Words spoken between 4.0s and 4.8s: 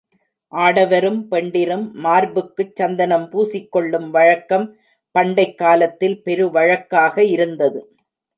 வழக்கம்